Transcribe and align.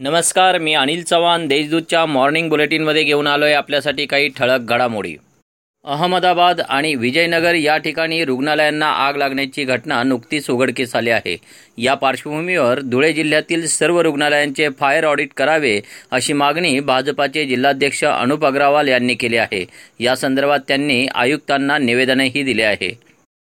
नमस्कार 0.00 0.58
मी 0.58 0.72
अनिल 0.74 1.02
चव्हाण 1.02 1.46
देशदूतच्या 1.48 2.04
मॉर्निंग 2.06 2.48
बुलेटिनमध्ये 2.48 3.02
घेऊन 3.02 3.26
आलो 3.26 3.44
आहे 3.44 3.54
आपल्यासाठी 3.54 4.04
काही 4.06 4.28
ठळक 4.28 4.60
घडामोडी. 4.60 5.14
अहमदाबाद 5.84 6.60
आणि 6.60 6.94
विजयनगर 6.94 7.54
या 7.54 7.76
ठिकाणी 7.76 8.24
रुग्णालयांना 8.24 8.86
आग 8.86 9.16
लागण्याची 9.16 9.64
घटना 9.64 10.02
नुकतीच 10.02 10.50
उघडकीस 10.50 10.94
आली 10.96 11.10
आहे. 11.10 11.36
या 11.78 11.94
पार्श्वभूमीवर 11.94 12.80
धुळे 12.80 13.12
जिल्ह्यातील 13.12 13.66
सर्व 13.66 14.00
रुग्णालयांचे 14.00 14.68
फायर 14.78 15.04
ऑडिट 15.04 15.32
करावे 15.36 15.80
अशी 16.10 16.32
मागणी 16.32 16.80
भाजपाचे 16.80 17.44
जिल्हाध्यक्ष 17.44 18.04
अनुप 18.04 18.44
अग्रवाल 18.44 18.88
यांनी 18.88 19.14
केली 19.14 19.36
आहे. 19.36 19.64
या 20.00 20.16
संदर्भात 20.16 20.60
त्यांनी 20.68 21.06
आयुक्तांना 21.14 21.78
निवेदनही 21.78 22.42
दिले 22.42 22.62
आहे. 22.62 22.98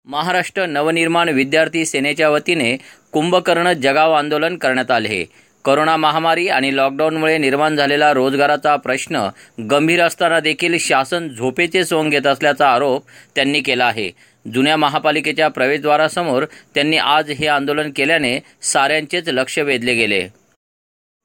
महाराष्ट्र 0.05 0.65
नवनिर्माण 0.65 1.29
विद्यार्थी 1.29 1.86
सेनेच्या 1.86 2.29
वतीने 2.29 2.75
कुंभकर्ण 3.11 3.73
जगाव 3.73 4.14
आंदोलन 4.14 4.57
करण्यात 4.57 4.92
आले 4.92 5.07
आहे. 5.07 5.50
करोना 5.65 5.96
महामारी 5.97 6.47
आणि 6.47 6.75
लॉकडाऊनमुळे 6.75 7.38
निर्माण 7.38 7.75
झालेला 7.75 8.11
रोजगाराचा 8.14 8.75
प्रश्न 8.75 9.28
गंभीर 9.71 10.02
असताना 10.04 10.39
देखील 10.39 10.78
शासन 10.79 11.28
झोपेचे 11.29 11.83
सोंग 11.86 12.10
घेत 12.10 12.28
असल्याचा 12.28 12.69
आरोप 12.69 13.04
त्यांनी 13.36 13.61
केला 13.61 13.86
आहे. 13.86 14.10
जुन्या 14.46 14.75
महापालिकेच्या 14.78 15.47
प्रवेशद्वारासमोर 15.47 16.46
त्यांनी 16.75 16.97
आज 16.97 17.29
हे 17.32 17.47
आंदोलन 17.47 17.92
केल्याने 17.96 18.38
साऱ्यांचेच 18.61 19.29
लक्ष 19.29 19.57
वेधले 19.60 19.93
गेले. 19.96 20.28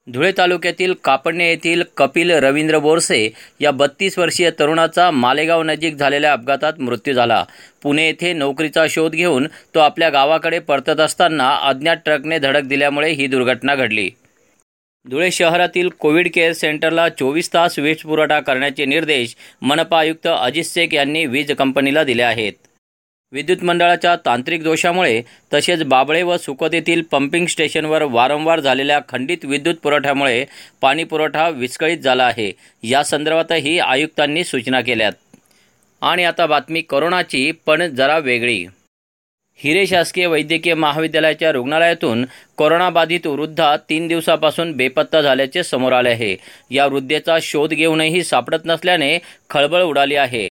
धुळे 0.07 0.30
तालुक्यातील 0.39 0.93
कापडणे 1.05 1.49
येथील 1.49 1.83
कपिल 1.97 2.30
रवींद्र 2.30 2.79
बोरसे 2.79 3.29
या 3.61 3.71
बत्तीस 3.71 4.19
वर्षीय 4.19 4.51
तरुणाचा 4.59 5.11
मालेगाव 5.11 5.63
नजीक 5.63 5.97
झालेल्या 5.97 6.33
अपघातात 6.33 6.80
मृत्यू 6.80 7.15
झाला. 7.15 7.43
पुणे 7.83 8.07
येथे 8.07 8.33
नोकरीचा 8.33 8.85
शोध 8.91 9.13
घेऊन 9.13 9.47
तो 9.75 9.80
आपल्या 9.80 10.11
गावाकडे 10.11 10.59
परतत 10.59 11.01
असताना 11.01 11.51
अज्ञात 11.63 11.97
ट्रकने 12.05 12.38
धडक 12.38 12.65
दिल्यामुळे 12.65 13.10
ही 13.10 13.27
दुर्घटना 13.27 13.75
घडली. 13.75 14.09
धुळे 15.10 15.30
शहरातील 15.30 15.88
कोविड 15.88 16.29
केअर 16.35 16.52
सेंटरला 16.52 17.09
चोवीस 17.09 17.54
तास 17.54 17.79
वीज 17.79 17.96
पुरवठा 17.96 18.40
करण्याचे 18.40 18.85
निर्देश 18.85 19.37
मनपा 19.63 19.98
आयुक्त 19.98 20.26
अजित 20.26 20.65
शेख 20.65 20.95
यांनी 20.95 21.26
वीज 21.26 21.52
कंपनीला 21.52 22.04
दिले 22.04 22.23
आहेत. 22.23 22.52
विद्युत 23.32 23.65
मंडळाच्या 23.65 24.16
तांत्रिक 24.16 24.63
दोषामुळे 24.63 25.23
तसेच 25.54 25.82
बाबळे 25.82 26.23
व 26.23 26.37
सुकत 26.37 26.74
येथील 26.74 27.02
पंपिंग 27.02 27.46
स्टेशनवर 27.46 28.02
वारंवार 28.02 28.60
झालेल्या 28.60 29.01
खंडित 29.09 29.45
विद्युत 29.45 29.74
पुरवठ्यामुळे 29.74 30.45
पाणी 30.80 31.04
पुरवठा 31.04 31.48
विस्कळीत 31.48 31.98
झाला 31.98 32.24
आहे. 32.24 32.52
या 32.82 33.04
संदर्भातही 33.04 33.79
आयुक्तांनी 33.79 34.45
सूचना 34.45 34.80
केल्यात. 34.80 35.13
आणि 36.02 36.24
आता 36.24 36.46
बातमी 36.46 36.80
करोनाची 36.80 37.52
पण 37.66 37.82
जरा 37.82 38.18
वेगळी. 38.18 38.66
हिरे 39.59 39.87
शासकीय 39.87 40.26
वैद्यकीय 40.26 40.74
महाविद्यालयाच्या 40.74 41.52
रुग्णालयातून 41.52 42.24
कोरोनाबाधित 42.57 43.26
वृद्धा 43.26 43.76
तीन 43.76 44.09
दिवसापासून 44.09 44.73
बेपत्ता 44.73 45.21
झाल्याचे 45.21 45.63
समोर 45.63 45.93
आले 45.93 46.09
आहे. 46.09 46.37
या 46.71 46.87
वृद्धेचा 46.87 47.38
शोध 47.43 47.71
घेऊनही 47.71 48.24
सापडत 48.24 48.59
नसल्याने 48.65 49.18
खळबळ 49.51 49.82
उडाली 49.82 50.15
आहे. 50.15 50.48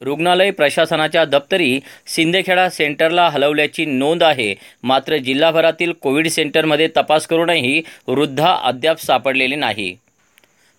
रुग्णालय 0.00 0.50
प्रशासनाच्या 0.50 1.24
दप्तरी 1.24 1.80
सिंदेखेडा 2.06 2.68
सेंटरला 2.68 3.28
हलवल्याची 3.28 3.84
नोंद 3.84 4.22
आहे. 4.22 4.54
मात्र 4.82 5.16
जिल्हाभरातील 5.16 5.92
कोविड 5.92 6.28
सेंटरमध्ये 6.28 6.88
तपास 6.96 7.26
करूनही 7.26 7.82
वृद्धा 8.06 8.56
अद्याप 8.62 9.00
सापडलेली 9.00 9.56
नाही. 9.56 9.96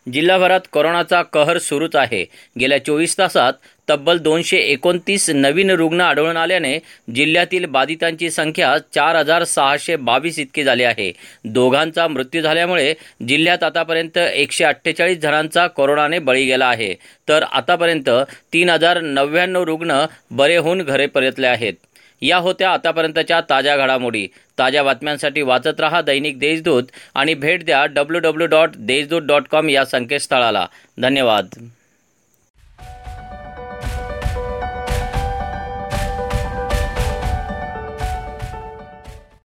जिल्हाभरात 0.07 0.59
कोरोनाचा 0.71 1.21
कहर 1.23 1.57
सुरूच 1.57 1.95
आहे. 1.95 2.25
गेल्या 2.59 2.77
चोवीस 2.85 3.17
तासात 3.17 3.53
तब्बल 3.89 4.17
दोनशे 4.17 4.57
एकोणतीस 4.57 5.29
नवीन 5.29 5.69
रुग्ण 5.69 6.01
आढळून 6.01 6.37
आल्याने 6.37 6.77
जिल्ह्यातील 7.15 7.65
बाधितांची 7.65 8.29
संख्या 8.31 8.77
चार 8.95 9.15
हजार 9.15 9.43
सहाशे 9.43 9.95
बावीस 9.95 10.39
इतकी 10.39 10.63
झाली 10.63 10.83
आहे. 10.83 11.11
दोघांचा 11.45 12.07
मृत्यू 12.07 12.41
झाल्यामुळे 12.41 12.93
जिल्ह्यात 13.27 13.63
आतापर्यंत 13.63 14.17
एकशे 14.17 14.63
अठ्ठेचाळीस 14.63 15.19
जणांचा 15.19 15.67
कोरोनाने 15.67 16.19
बळी 16.19 16.45
गेला 16.45 16.65
आहे. 16.65 16.93
तर 17.30 17.43
आतापर्यंत 17.43 18.09
तीन 18.53 18.69
हजार 18.69 19.02
नव्याण्णव 19.02 19.63
रुग्ण 19.63 20.05
बरे 20.31 20.58
होऊन 20.58 20.81
घरे 20.81 21.05
परतले 21.05 21.47
आहेत. 21.47 21.73
या 22.23 22.38
होत्या 22.38 22.72
आतापर्यंतच्या 22.72 23.42
ताज्या 23.50 23.78
घडामोडी. 23.78 24.28
ताज्या 24.60 24.84
बातम्यांसाठी 24.84 25.42
वाचत 25.42 25.80
रहा 25.80 26.02
दैनिक 26.02 26.39
देशदूत 26.39 26.84
आणि 27.16 27.34
भेट 27.34 27.66
द्या 27.66 27.86
W 27.86 28.22
W 28.22 28.48
dot 28.48 28.70
Deshdoot 28.78 29.22
dot 29.22 29.44
com 29.52 29.70
या 29.70 29.86
संकेतस्थळाला. 29.86 30.67
धन्यवाद. 31.02 31.45